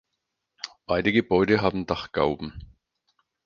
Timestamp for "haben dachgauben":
1.61-2.65